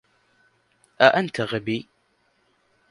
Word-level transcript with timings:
أنت 1.01 1.41
غبي. 1.41 1.87